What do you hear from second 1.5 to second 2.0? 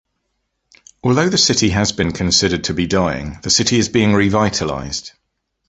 has